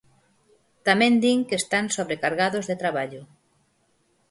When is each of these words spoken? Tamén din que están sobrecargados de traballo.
Tamén 0.87 1.13
din 1.23 1.39
que 1.47 1.57
están 1.61 1.85
sobrecargados 1.97 2.65
de 2.69 2.79
traballo. 2.81 3.21